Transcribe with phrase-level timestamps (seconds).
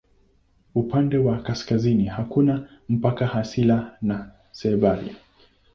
[0.75, 5.15] Upande wa kaskazini hakuna mpaka asilia na Siberia.